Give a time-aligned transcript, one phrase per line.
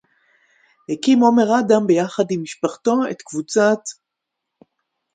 [0.89, 3.79] הקים עומר אדם ביחד עם משפחתו את קבוצת